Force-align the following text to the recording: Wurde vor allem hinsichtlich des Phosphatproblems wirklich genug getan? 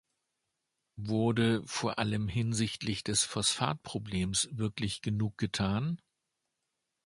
Wurde 0.97 1.61
vor 1.67 1.99
allem 1.99 2.27
hinsichtlich 2.27 3.03
des 3.03 3.21
Phosphatproblems 3.23 4.49
wirklich 4.53 5.03
genug 5.03 5.37
getan? 5.37 6.01